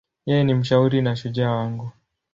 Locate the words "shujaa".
1.15-1.51